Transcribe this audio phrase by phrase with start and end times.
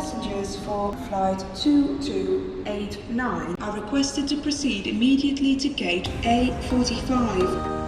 [0.00, 7.79] passengers for flight 2289 are requested to proceed immediately to gate A45.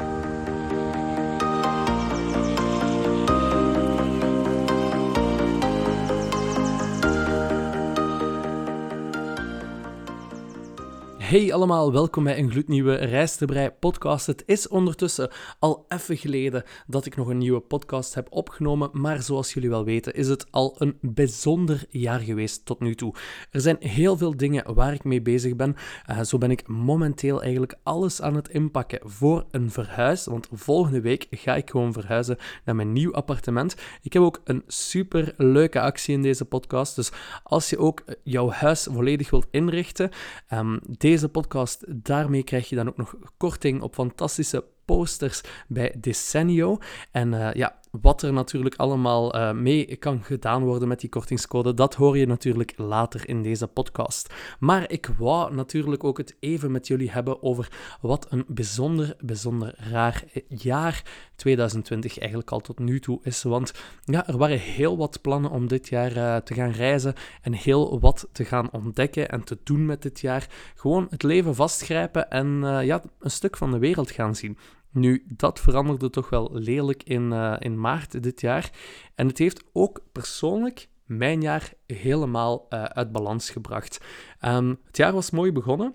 [11.33, 14.27] Hey allemaal, welkom bij een gloednieuwe Reis te Brei podcast.
[14.27, 19.23] Het is ondertussen al even geleden dat ik nog een nieuwe podcast heb opgenomen, maar
[19.23, 23.14] zoals jullie wel weten is het al een bijzonder jaar geweest tot nu toe.
[23.50, 25.76] Er zijn heel veel dingen waar ik mee bezig ben.
[26.11, 31.01] Uh, zo ben ik momenteel eigenlijk alles aan het inpakken voor een verhuis, want volgende
[31.01, 33.77] week ga ik gewoon verhuizen naar mijn nieuw appartement.
[34.03, 38.51] Ik heb ook een super leuke actie in deze podcast, dus als je ook jouw
[38.51, 40.11] huis volledig wilt inrichten,
[40.51, 41.84] um, deze deze podcast.
[41.89, 46.78] Daarmee krijg je dan ook nog korting op fantastische posters bij Decenio.
[47.11, 51.75] En uh, ja, wat er natuurlijk allemaal uh, mee kan gedaan worden met die kortingscode,
[51.75, 54.34] dat hoor je natuurlijk later in deze podcast.
[54.59, 57.69] Maar ik wou natuurlijk ook het even met jullie hebben over
[58.01, 61.03] wat een bijzonder, bijzonder raar jaar
[61.37, 63.43] 2020 eigenlijk al tot nu toe is.
[63.43, 63.73] Want
[64.05, 68.01] ja, er waren heel wat plannen om dit jaar uh, te gaan reizen en heel
[68.01, 70.47] wat te gaan ontdekken en te doen met dit jaar.
[70.75, 74.59] Gewoon het leven vastgrijpen en uh, ja, een stuk van de wereld gaan zien.
[74.93, 78.71] Nu, dat veranderde toch wel lelijk in, uh, in maart dit jaar.
[79.15, 84.05] En het heeft ook persoonlijk mijn jaar helemaal uh, uit balans gebracht.
[84.45, 85.95] Um, het jaar was mooi begonnen.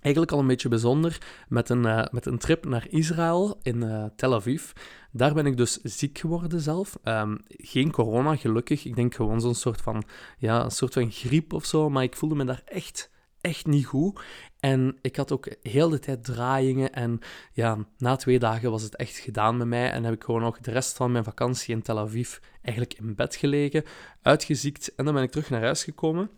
[0.00, 4.34] Eigenlijk al een beetje bijzonder met een, uh, met een trip naar Israël in Tel
[4.34, 4.70] Aviv.
[5.12, 6.98] Daar ben ik dus ziek geworden zelf.
[7.04, 8.84] Um, geen corona, gelukkig.
[8.84, 10.04] Ik denk gewoon zo'n soort van,
[10.38, 11.90] ja, een soort van griep of zo.
[11.90, 14.20] Maar ik voelde me daar echt echt niet goed.
[14.60, 16.92] En ik had ook heel de tijd draaiingen.
[16.92, 17.18] En
[17.52, 19.90] ja, na twee dagen was het echt gedaan met mij.
[19.90, 23.14] En heb ik gewoon nog de rest van mijn vakantie in Tel Aviv eigenlijk in
[23.14, 23.84] bed gelegen,
[24.22, 24.94] uitgeziekt.
[24.94, 26.30] En dan ben ik terug naar huis gekomen.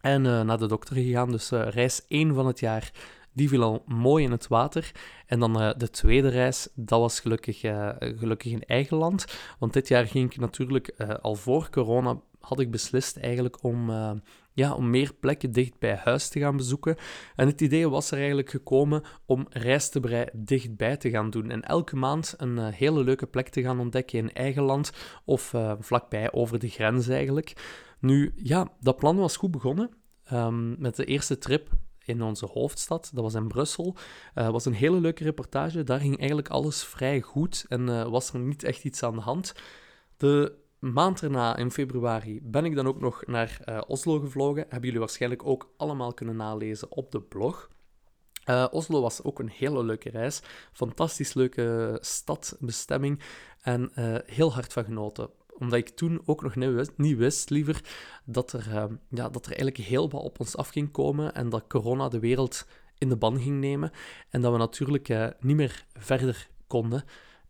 [0.00, 1.30] En uh, naar de dokter gegaan.
[1.30, 2.92] Dus uh, reis 1 van het jaar,
[3.32, 4.92] die viel al mooi in het water.
[5.26, 7.60] En dan uh, de tweede reis, dat was gelukkig,
[7.98, 9.24] gelukkig in eigen land.
[9.58, 10.88] Want dit jaar ging ik natuurlijk
[11.20, 14.12] al voor corona had ik beslist eigenlijk om, uh,
[14.52, 16.96] ja, om meer plekken dicht bij huis te gaan bezoeken.
[17.36, 21.50] En het idee was er eigenlijk gekomen om reistebrei dichtbij te gaan doen.
[21.50, 24.92] En elke maand een uh, hele leuke plek te gaan ontdekken in eigen land
[25.24, 27.52] of uh, vlakbij over de grens eigenlijk.
[27.98, 29.90] Nu, ja, dat plan was goed begonnen.
[30.32, 31.68] Um, met de eerste trip
[32.04, 33.96] in onze hoofdstad, dat was in Brussel.
[34.34, 35.84] Uh, was een hele leuke reportage.
[35.84, 39.54] Daar ging eigenlijk alles vrij goed en was er niet echt iets aan de hand.
[40.16, 44.62] De maand erna, in februari, ben ik dan ook nog naar uh, Oslo gevlogen.
[44.62, 47.68] Hebben jullie waarschijnlijk ook allemaal kunnen nalezen op de blog.
[48.46, 50.42] Uh, Oslo was ook een hele leuke reis.
[50.72, 53.20] Fantastisch leuke stad, bestemming.
[53.60, 55.30] En uh, heel hard van genoten.
[55.58, 57.84] Omdat ik toen ook nog niet wist, niet wist liever,
[58.24, 61.34] dat er, uh, ja, dat er eigenlijk heel wat op ons af ging komen.
[61.34, 62.66] En dat corona de wereld
[62.98, 63.90] in de ban ging nemen.
[64.30, 67.04] En dat we natuurlijk niet meer verder konden.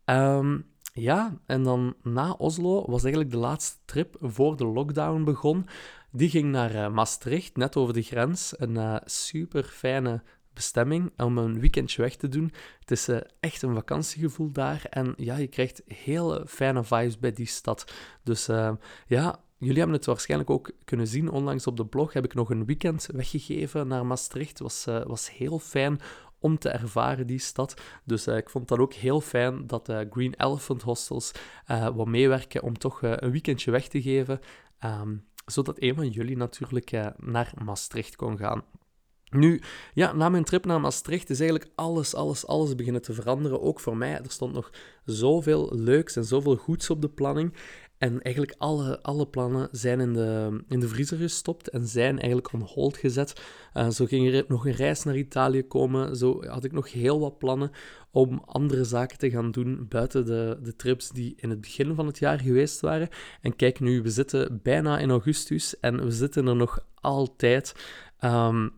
[0.05, 5.67] Um, ja, en dan na Oslo was eigenlijk de laatste trip voor de lockdown begon.
[6.11, 8.55] Die ging naar uh, Maastricht, net over de grens.
[8.57, 12.53] Een uh, super fijne bestemming om een weekendje weg te doen.
[12.81, 14.85] Het is uh, echt een vakantiegevoel daar.
[14.91, 17.93] En ja, je krijgt hele fijne vibes bij die stad.
[18.23, 18.47] Dus
[19.07, 21.31] ja, jullie hebben het waarschijnlijk ook kunnen zien.
[21.31, 24.59] Onlangs op de blog heb ik nog een weekend weggegeven naar Maastricht.
[24.59, 26.01] Het was, was heel fijn
[26.41, 27.81] om te ervaren, die stad.
[28.05, 31.33] Dus uh, ik vond dat ook heel fijn dat uh, Green Elephant Hostels
[31.71, 34.41] uh, wat meewerken om toch een weekendje weg te geven,
[34.85, 38.65] um, zodat een van jullie natuurlijk naar Maastricht kon gaan.
[39.31, 39.61] Nu,
[39.95, 43.63] ja, na mijn trip naar Maastricht is eigenlijk alles, alles, alles beginnen te veranderen.
[43.63, 44.13] Ook voor mij.
[44.13, 44.71] Er stond nog
[45.05, 47.55] zoveel leuks en zoveel goeds op de planning.
[48.01, 52.53] En eigenlijk alle, alle plannen zijn in de, in de vriezer gestopt en zijn eigenlijk
[52.53, 53.43] on hold gezet.
[53.75, 56.17] Uh, zo ging er nog een reis naar Italië komen.
[56.17, 57.71] Zo had ik nog heel wat plannen
[58.11, 62.07] om andere zaken te gaan doen buiten de, de trips die in het begin van
[62.07, 63.09] het jaar geweest waren.
[63.41, 67.75] En kijk nu, we zitten bijna in augustus en we zitten er nog altijd.
[68.25, 68.73] Um,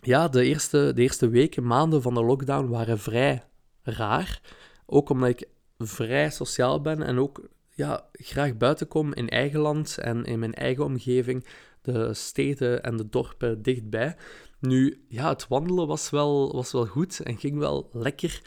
[0.00, 3.44] ja, de eerste, de eerste weken, maanden van de lockdown waren vrij
[3.82, 4.40] raar.
[4.86, 9.98] Ook omdat ik vrij sociaal ben en ook ja, graag buiten kom in eigen land
[9.98, 11.46] en in mijn eigen omgeving,
[11.82, 14.16] de steden en de dorpen dichtbij.
[14.60, 18.42] Nu, ja, het wandelen was wel, was wel goed en ging wel lekker,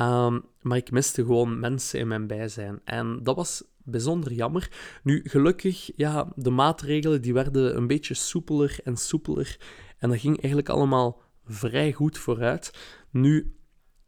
[0.00, 2.80] um, maar ik miste gewoon mensen in mijn bijzijn.
[2.84, 4.70] En dat was bijzonder jammer.
[5.02, 9.56] Nu, gelukkig, ja, de maatregelen die werden een beetje soepeler en soepeler.
[9.98, 12.72] En dat ging eigenlijk allemaal vrij goed vooruit.
[13.10, 13.56] Nu,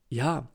[0.06, 0.50] ja,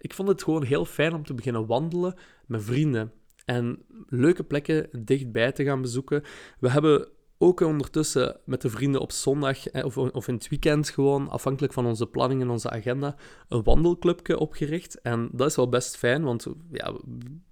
[0.00, 2.14] ik vond het gewoon heel fijn om te beginnen wandelen
[2.46, 3.12] met vrienden.
[3.46, 6.22] En leuke plekken dichtbij te gaan bezoeken.
[6.58, 7.08] We hebben
[7.38, 11.86] ook ondertussen met de vrienden op zondag of, of in het weekend gewoon, afhankelijk van
[11.86, 13.16] onze planning en onze agenda,
[13.48, 15.00] een wandelclubje opgericht.
[15.00, 16.94] En dat is wel best fijn, want ja,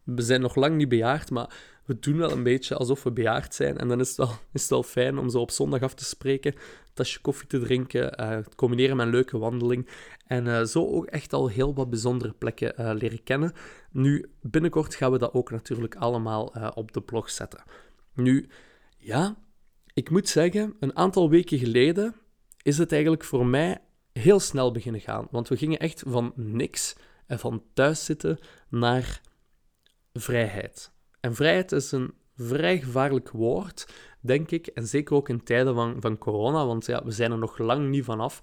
[0.05, 1.55] we zijn nog lang niet bejaard, maar
[1.85, 3.79] we doen wel een beetje alsof we bejaard zijn.
[3.79, 6.05] En dan is het wel, is het wel fijn om zo op zondag af te
[6.05, 6.61] spreken, een
[6.94, 9.88] tasje koffie te drinken, uh, combineren met een leuke wandeling.
[10.26, 13.52] En uh, zo ook echt al heel wat bijzondere plekken leren kennen.
[13.94, 17.62] Nu, binnenkort gaan we dat ook natuurlijk allemaal op de blog zetten.
[18.14, 18.49] Nu,
[18.99, 19.37] ja,
[19.93, 22.14] ik moet zeggen, een aantal weken geleden
[22.62, 23.81] is het eigenlijk voor mij
[24.12, 25.29] heel snel beginnen gaan.
[25.31, 26.96] Want we gingen echt van niks
[27.26, 28.38] en van thuiszitten
[28.69, 29.20] naar
[30.12, 30.93] vrijheid.
[31.20, 33.88] En vrijheid is een vrij gevaarlijk woord,
[34.20, 34.67] denk ik.
[34.67, 37.88] En zeker ook in tijden van, van corona, want ja, we zijn er nog lang
[37.88, 38.40] niet vanaf.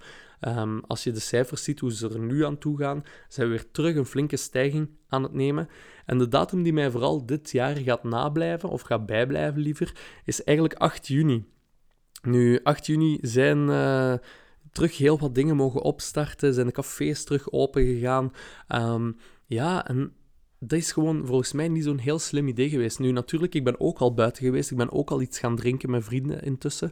[0.47, 3.53] Um, als je de cijfers ziet, hoe ze er nu aan toe gaan, zijn we
[3.53, 5.69] weer terug een flinke stijging aan het nemen.
[6.05, 9.95] En de datum die mij vooral dit jaar gaat nablijven, of gaat bijblijven liever,
[10.25, 11.45] is eigenlijk 8 juni.
[12.21, 14.13] Nu, 8 juni zijn uh,
[14.71, 18.31] terug heel wat dingen mogen opstarten, zijn de cafés terug open gegaan.
[18.67, 20.13] Um, ja, en
[20.59, 22.99] dat is gewoon volgens mij niet zo'n heel slim idee geweest.
[22.99, 24.71] Nu, natuurlijk, ik ben ook al buiten geweest.
[24.71, 26.91] Ik ben ook al iets gaan drinken met vrienden intussen.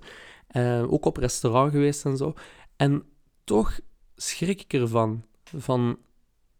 [0.51, 2.33] Uh, ook op restaurant geweest en zo.
[2.75, 3.03] En
[3.49, 3.79] toch
[4.15, 5.23] schrik ik ervan.
[5.43, 5.97] Van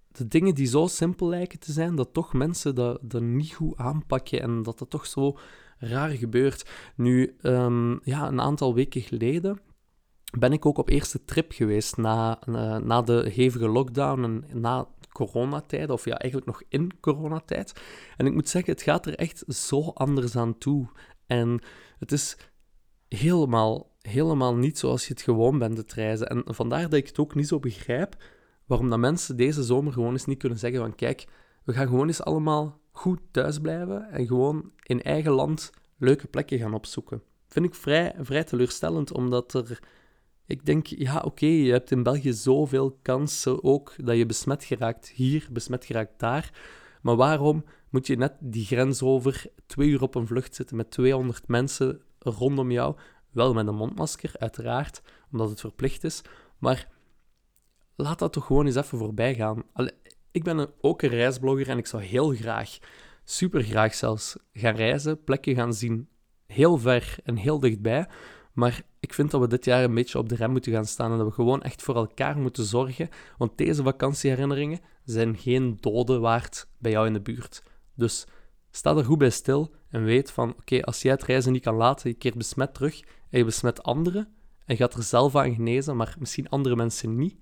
[0.07, 3.77] de dingen die zo simpel lijken te zijn, dat toch mensen dat, dat niet goed
[3.77, 5.37] aanpakken en dat dat toch zo
[5.77, 6.69] raar gebeurt.
[6.95, 9.59] Nu, um, ja, een aantal weken geleden
[10.39, 12.39] ben ik ook op eerste trip geweest na,
[12.83, 17.81] na de hevige lockdown en na coronatijd, of ja, eigenlijk nog in coronatijd.
[18.17, 20.87] En ik moet zeggen, het gaat er echt zo anders aan toe.
[21.27, 21.61] En
[21.99, 22.37] het is
[23.07, 26.27] helemaal, helemaal niet zoals je het gewoon bent te reizen.
[26.27, 28.15] En vandaar dat ik het ook niet zo begrijp
[28.65, 31.25] waarom dat mensen deze zomer gewoon eens niet kunnen zeggen van kijk,
[31.63, 36.59] we gaan gewoon eens allemaal goed thuis blijven en gewoon in eigen land leuke plekken
[36.59, 37.23] gaan opzoeken.
[37.47, 39.79] Vind ik vrij, vrij teleurstellend, omdat er
[40.49, 45.09] ik denk, ja, oké, je hebt in België zoveel kansen ook dat je besmet geraakt
[45.09, 46.53] hier, besmet geraakt daar.
[47.01, 50.91] Maar waarom moet je net die grens over, twee uur op een vlucht zitten met
[50.91, 52.95] 200 mensen rondom jou?
[53.39, 55.01] Wel met een mondmasker, uiteraard,
[55.31, 56.21] omdat het verplicht is.
[56.57, 56.87] Maar
[57.95, 59.63] laat dat toch gewoon eens even voorbij gaan.
[60.31, 62.77] ik ben ook een reisblogger en ik zou heel graag,
[63.23, 66.09] super graag zelfs, gaan reizen, plekken gaan zien,
[66.45, 68.07] heel ver en heel dichtbij.
[68.53, 71.11] Maar ik vind dat we dit jaar een beetje op de rem moeten gaan staan
[71.11, 73.09] en dat we gewoon echt voor elkaar moeten zorgen.
[73.37, 77.63] Want deze vakantieherinneringen zijn geen doden waard bij jou in de buurt.
[77.95, 78.25] Dus
[78.71, 81.75] sta er goed bij stil en weet van, oké, als jij het reizen niet kan
[81.75, 82.99] laten, je keert besmet terug
[83.29, 84.27] en je besmet anderen
[84.65, 87.35] en gaat er zelf aan genezen, maar misschien andere mensen niet,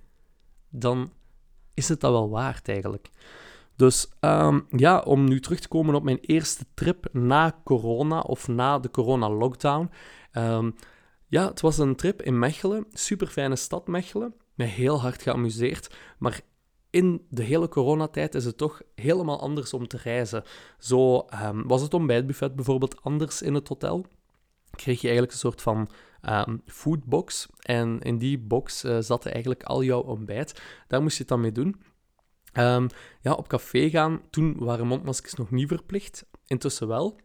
[0.69, 1.11] dan
[1.73, 3.09] is het dat wel waard eigenlijk.
[3.75, 8.47] Dus um, ja, om nu terug te komen op mijn eerste trip na corona of
[8.47, 9.89] na de corona-lockdown.
[10.33, 10.75] Um,
[11.27, 12.85] ja, het was een trip in Mechelen.
[12.91, 14.33] Super fijne stad Mechelen.
[14.53, 15.95] Me heel hard geamuseerd.
[16.17, 16.41] Maar
[16.97, 20.43] in de hele coronatijd is het toch helemaal anders om te reizen.
[20.79, 24.05] Zo um, was het ontbijtbuffet bijvoorbeeld anders in het hotel.
[24.71, 25.89] Kreeg je eigenlijk een soort van
[26.29, 27.47] um, foodbox.
[27.59, 30.61] En in die box uh, zat eigenlijk al jouw ontbijt.
[30.87, 31.81] Daar moest je het dan mee doen.
[32.53, 32.87] Um,
[33.21, 36.25] ja, op café gaan, toen waren mondmaskers nog niet verplicht.
[36.45, 37.19] Intussen wel.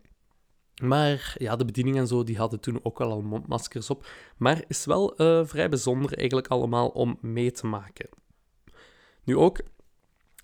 [0.83, 4.07] Maar ja, de bediening en zo, die hadden toen ook wel al mondmaskers op.
[4.37, 8.09] Maar is wel uh, vrij bijzonder eigenlijk allemaal om mee te maken.
[9.25, 9.61] Nu ook,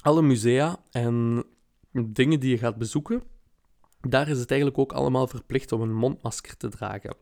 [0.00, 1.44] alle musea en
[1.92, 3.23] dingen die je gaat bezoeken,
[4.00, 7.16] daar is het eigenlijk ook allemaal verplicht om een mondmasker te dragen.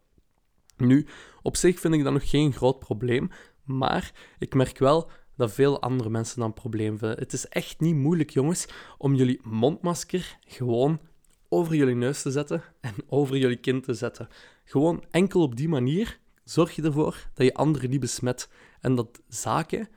[0.77, 1.07] Nu,
[1.43, 3.31] op zich vind ik dat nog geen groot probleem,
[3.65, 7.19] maar ik merk wel dat veel andere mensen dan een probleem vinden.
[7.19, 8.67] Het is echt niet moeilijk, jongens,
[8.99, 11.01] om jullie mondmasker gewoon
[11.49, 14.29] over jullie neus te zetten en over jullie kind te zetten.
[14.65, 18.49] Gewoon enkel op die manier zorg je ervoor dat je anderen niet besmet.
[18.81, 19.89] En dat zaken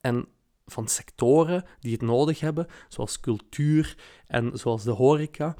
[0.00, 0.28] en
[0.66, 3.96] van sectoren die het nodig hebben, zoals cultuur
[4.26, 5.56] en zoals de horeca,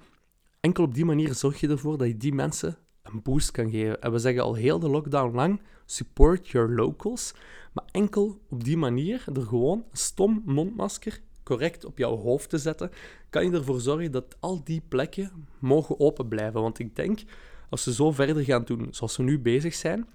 [0.61, 4.03] enkel op die manier zorg je ervoor dat je die mensen een boost kan geven.
[4.03, 7.35] En we zeggen al heel de lockdown lang, support your locals.
[7.73, 12.59] Maar enkel op die manier, er gewoon een stom mondmasker correct op jouw hoofd te
[12.59, 12.91] zetten,
[13.31, 16.61] kan je ervoor zorgen dat al die plekken mogen open blijven.
[16.61, 17.21] Want ik denk,
[17.69, 20.07] als we zo verder gaan doen zoals we nu bezig zijn,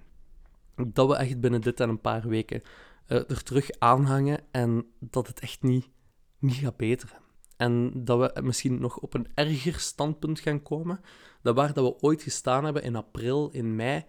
[0.87, 2.61] dat we echt binnen dit en een paar weken
[3.11, 5.89] er terug aanhangen en dat het echt niet,
[6.39, 7.17] niet gaat beteren.
[7.57, 10.99] En dat we misschien nog op een erger standpunt gaan komen
[11.41, 14.05] dan waar dat we ooit gestaan hebben in april, in mei,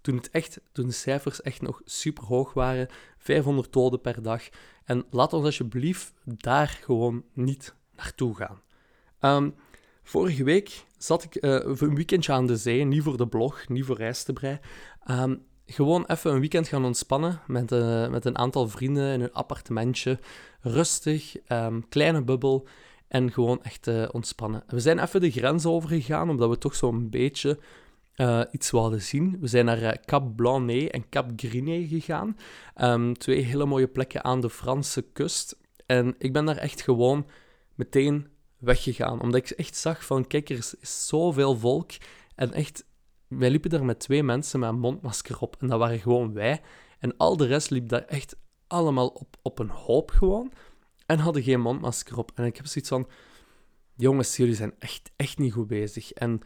[0.00, 4.42] toen, het echt, toen de cijfers echt nog super hoog waren, 500 doden per dag.
[4.84, 8.60] En laat ons alsjeblieft daar gewoon niet naartoe gaan.
[9.20, 9.54] Um,
[10.02, 13.84] Vorige week zat ik uh, een weekendje aan de zee, niet voor de blog, niet
[13.84, 14.58] voor Rijstebrei.
[15.10, 19.32] Um, gewoon even een weekend gaan ontspannen met, uh, met een aantal vrienden in een
[19.32, 20.18] appartementje.
[20.60, 22.66] Rustig, um, kleine bubbel
[23.08, 24.62] en gewoon echt uh, ontspannen.
[24.66, 27.58] We zijn even de grens overgegaan, omdat we toch zo'n beetje
[28.16, 29.36] uh, iets wilden zien.
[29.40, 32.36] We zijn naar Cap blanc en Cap Griné gegaan.
[32.80, 35.58] Um, twee hele mooie plekken aan de Franse kust.
[35.86, 37.26] En ik ben daar echt gewoon
[37.74, 38.26] meteen
[38.58, 39.20] weggegaan.
[39.20, 40.74] Omdat ik echt zag van, kijk, er is
[41.08, 41.90] zoveel volk.
[42.34, 42.84] En echt,
[43.28, 45.56] wij liepen daar met twee mensen met een mondmasker op.
[45.58, 46.60] En dat waren gewoon wij.
[46.98, 50.52] En al de rest liep daar echt allemaal op, op een hoop gewoon.
[51.06, 52.32] En hadden geen mondmasker op.
[52.34, 53.08] En ik heb zoiets van,
[53.96, 56.12] jongens, jullie zijn echt, echt niet goed bezig.
[56.12, 56.40] En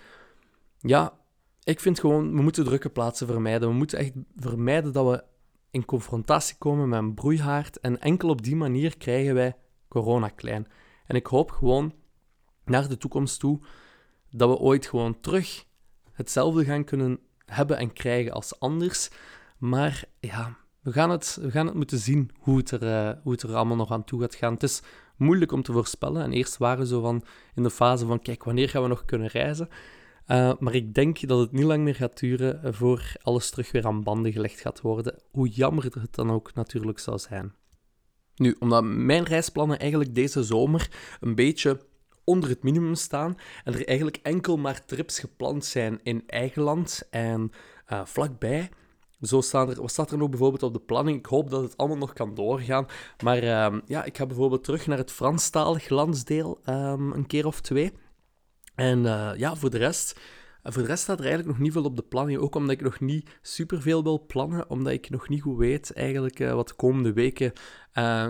[0.78, 1.18] ja,
[1.64, 3.68] ik vind gewoon, we moeten drukke plaatsen vermijden.
[3.68, 5.24] We moeten echt vermijden dat we
[5.70, 7.80] in confrontatie komen met een broeihaard.
[7.80, 9.56] En enkel op die manier krijgen wij
[9.88, 10.66] corona klein.
[11.06, 11.94] En ik hoop gewoon
[12.64, 13.60] naar de toekomst toe
[14.30, 15.64] dat we ooit gewoon terug
[16.20, 19.10] hetzelfde gaan kunnen hebben en krijgen als anders.
[19.58, 23.32] Maar ja, we gaan het, we gaan het moeten zien hoe het, er, uh, hoe
[23.32, 24.52] het er allemaal nog aan toe gaat gaan.
[24.52, 24.82] Het is
[25.16, 26.22] moeilijk om te voorspellen.
[26.22, 27.24] En eerst waren we zo van
[27.54, 29.68] in de fase van, kijk, wanneer gaan we nog kunnen reizen?
[30.26, 33.86] Uh, maar ik denk dat het niet lang meer gaat duren voor alles terug weer
[33.86, 35.22] aan banden gelegd gaat worden.
[35.30, 37.54] Hoe jammer het dan ook natuurlijk zou zijn.
[38.34, 41.80] Nu, omdat mijn reisplannen eigenlijk deze zomer een beetje
[42.30, 47.02] onder het minimum staan en er eigenlijk enkel maar trips gepland zijn in eigen land
[47.10, 47.50] en
[47.92, 48.70] uh, vlakbij.
[49.20, 51.18] Zo staat er, wat staat er nog bijvoorbeeld op de planning?
[51.18, 52.86] Ik hoop dat het allemaal nog kan doorgaan.
[53.24, 57.60] Maar uh, ja, ik ga bijvoorbeeld terug naar het Franstalig landsdeel um, een keer of
[57.60, 57.92] twee.
[58.74, 60.20] En uh, ja, voor de rest
[60.62, 62.38] voor de rest staat er eigenlijk nog niet veel op de planning.
[62.38, 64.70] Ook omdat ik nog niet superveel wil plannen.
[64.70, 67.52] Omdat ik nog niet goed weet eigenlijk uh, wat de komende weken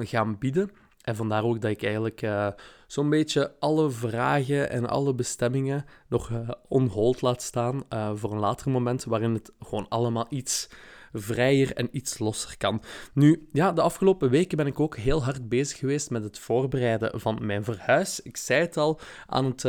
[0.02, 0.70] gaan bieden.
[1.00, 2.48] En vandaar ook dat ik eigenlijk uh,
[2.86, 6.30] zo'n beetje alle vragen en alle bestemmingen nog
[6.68, 7.82] hold laat staan
[8.14, 10.68] voor een later moment waarin het gewoon allemaal iets
[11.12, 12.82] vrijer en iets losser kan.
[13.14, 17.20] Nu, ja, de afgelopen weken ben ik ook heel hard bezig geweest met het voorbereiden
[17.20, 18.20] van mijn verhuis.
[18.22, 19.64] Ik zei het al aan het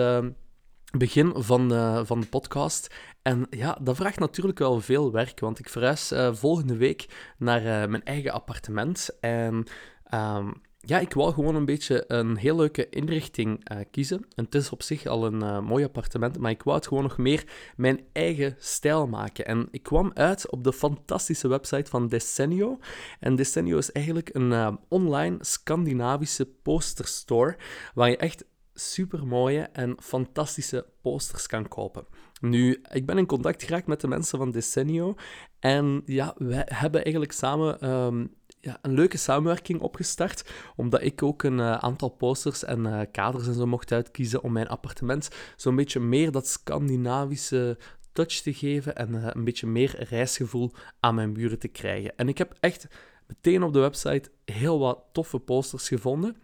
[0.98, 2.96] begin van de, van de podcast.
[3.22, 7.62] En ja, dat vraagt natuurlijk wel veel werk, want ik verhuis uh, volgende week naar
[7.62, 9.10] uh, mijn eigen appartement.
[9.20, 9.66] En
[10.14, 14.26] um, ja, ik wou gewoon een beetje een heel leuke inrichting uh, kiezen.
[14.36, 17.18] En het is op zich al een mooi appartement, maar ik wou het gewoon nog
[17.18, 17.44] meer
[17.76, 19.46] mijn eigen stijl maken.
[19.46, 22.80] En ik kwam uit op de fantastische website van Decenio.
[23.20, 27.58] En Decenio is eigenlijk een online Scandinavische posterstore,
[27.94, 32.06] waar je echt super mooie en fantastische posters kan kopen.
[32.42, 35.16] Nu, ik ben in contact geraakt met de mensen van Decenio
[35.60, 41.44] en ja, wij hebben eigenlijk samen um, ja, een leuke samenwerking opgestart, omdat ik ook
[41.44, 45.76] een uh, aantal posters en uh, kaders en zo mocht uitkiezen om mijn appartement zo'n
[45.76, 47.78] beetje meer dat Scandinavische
[48.12, 52.16] touch te geven en uh, een beetje meer reisgevoel aan mijn buren te krijgen.
[52.16, 52.88] En ik heb echt
[53.28, 56.36] meteen op de website heel wat toffe posters gevonden.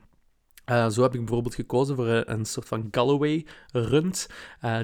[0.68, 4.28] Zo heb ik bijvoorbeeld gekozen voor een, soort van Galloway-rund,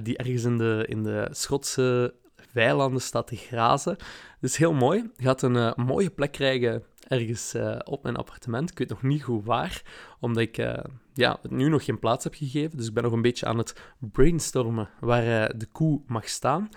[0.03, 2.15] die ergens in de, in de Schotse
[2.51, 3.95] weilanden staat te grazen.
[4.39, 5.09] Dus heel mooi.
[5.15, 8.71] Je gaat een mooie plek krijgen ergens op mijn appartement.
[8.71, 9.81] Ik weet nog niet goed waar,
[10.19, 10.57] omdat ik
[11.13, 12.77] ja, het nu nog geen plaats heb gegeven.
[12.77, 16.69] Dus ik ben nog een beetje aan het brainstormen waar de koe mag staan.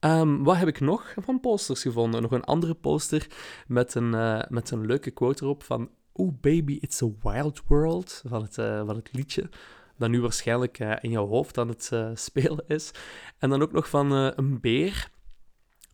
[0.00, 2.22] Um, wat heb ik nog van posters gevonden?
[2.22, 3.26] Nog een andere poster
[3.66, 4.10] met een,
[4.48, 8.96] met een leuke quote erop van Oeh, Baby, It's a Wild World van het, van
[8.96, 9.48] het liedje.
[9.96, 12.90] Dat nu waarschijnlijk in jouw hoofd aan het spelen is.
[13.38, 15.10] En dan ook nog van een beer.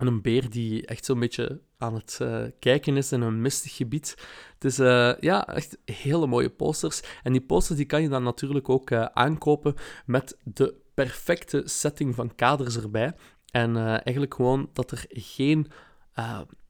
[0.04, 2.20] En een beer die echt zo'n beetje aan het
[2.58, 4.14] kijken is in een mistig gebied.
[4.54, 4.76] Het is
[5.20, 7.02] ja, echt hele mooie posters.
[7.22, 9.74] En die posters die kan je dan natuurlijk ook aankopen
[10.06, 13.14] met de perfecte setting van kaders erbij.
[13.50, 15.70] En eigenlijk gewoon dat er geen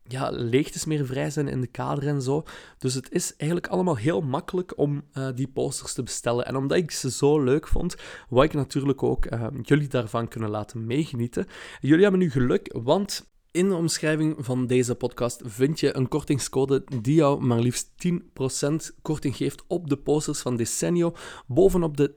[0.09, 2.43] ja, leegtes meer vrij zijn in de kader en zo.
[2.79, 6.47] Dus het is eigenlijk allemaal heel makkelijk om uh, die posters te bestellen.
[6.47, 7.97] En omdat ik ze zo leuk vond,
[8.29, 11.47] wou ik natuurlijk ook uh, jullie daarvan kunnen laten meegenieten.
[11.81, 16.85] Jullie hebben nu geluk, want in de omschrijving van deze podcast vind je een kortingscode
[17.03, 21.15] die jou maar liefst 10% korting geeft op de posters van Decenio,
[21.47, 22.15] bovenop de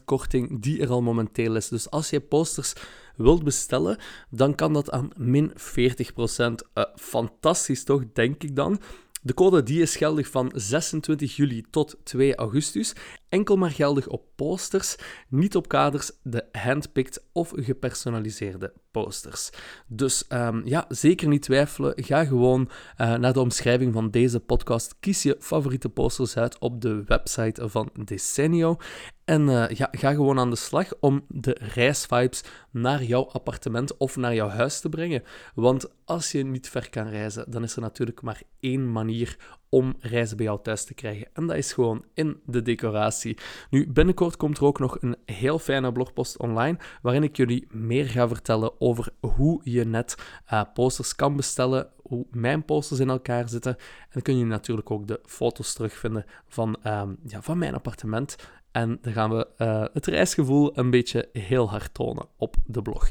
[0.00, 1.68] 30% korting die er al momenteel is.
[1.68, 2.74] Dus als je posters
[3.16, 3.98] wilt bestellen,
[4.30, 5.54] dan kan dat aan min 40%.
[5.54, 8.80] Uh, fantastisch toch, denk ik dan.
[9.22, 12.92] De code die is geldig van 26 juli tot 2 augustus.
[13.28, 14.96] enkel maar geldig op posters,
[15.28, 19.50] niet op kaders, de handpicked of gepersonaliseerde posters.
[19.86, 21.92] Dus ehm, ja, zeker niet twijfelen.
[21.96, 24.94] Ga gewoon uh, naar de omschrijving van deze podcast.
[25.00, 28.76] Kies je favoriete posters uit op de website van Decenio.
[29.24, 34.16] En uh, ja, ga gewoon aan de slag om de reisvibes naar jouw appartement of
[34.16, 35.22] naar jouw huis te brengen.
[35.54, 39.36] Want als je niet ver kan reizen, dan is er natuurlijk maar één manier
[39.68, 41.28] om reizen bij jou thuis te krijgen.
[41.32, 43.36] En dat is gewoon in de decoratie.
[43.70, 48.06] Nu, binnenkort komt er ook nog een heel fijne blogpost online, waarin ik jullie meer
[48.06, 50.14] ga vertellen over hoe je net
[50.52, 53.76] uh, posters kan bestellen, hoe mijn posters in elkaar zitten.
[53.76, 58.36] En dan kun je natuurlijk ook de foto's terugvinden van, um, ja, van mijn appartement.
[58.72, 63.10] En dan gaan we uh, het reisgevoel een beetje heel hard tonen op de blog.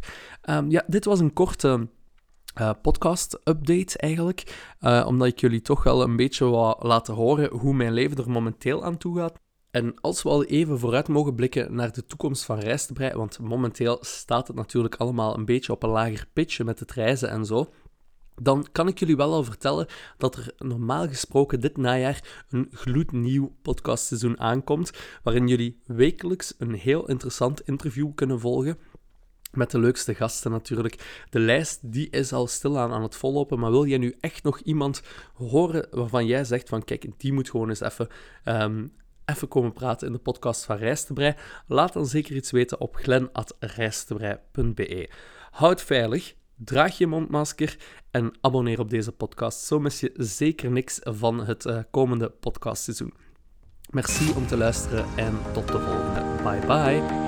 [0.50, 1.88] Um, ja, dit was een korte
[2.62, 4.70] uh, podcast-update eigenlijk.
[5.06, 8.84] Omdat ik jullie toch wel een beetje wil laten horen hoe mijn leven er momenteel
[8.84, 9.44] aan toe gaat.
[9.76, 13.98] En als we al even vooruit mogen blikken naar de toekomst van Reistebrei, want momenteel
[14.02, 17.74] staat het natuurlijk allemaal een beetje op een lager pitje met het reizen en zo
[18.42, 23.56] dan kan ik jullie wel al vertellen dat er normaal gesproken dit najaar een gloednieuw
[23.62, 24.92] podcastseizoen aankomt,
[25.24, 28.78] waarin jullie wekelijks een heel interessant interview kunnen volgen.
[29.52, 31.26] Met de leukste gasten natuurlijk.
[31.30, 34.60] De lijst die is al stilaan aan het vollopen, maar wil jij nu echt nog
[34.60, 35.02] iemand
[35.34, 38.08] horen waarvan jij zegt van kijk, die moet gewoon eens even
[38.46, 38.92] um,
[39.26, 41.36] even komen praten in de podcast van Rijstebrei,
[41.68, 45.10] laat dan zeker iets weten op glen.rijstebrei.be.
[45.52, 47.78] Houd veilig, draag je mondmasker
[48.12, 49.60] en abonneer op deze podcast.
[49.60, 53.14] Zo mis je zeker niks van het uh, komende podcastseizoen.
[53.90, 56.44] Merci om te luisteren en tot de volgende.
[56.44, 57.26] Bye bye.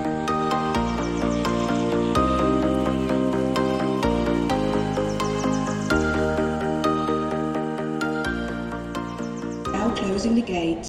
[10.18, 10.88] closing the gate.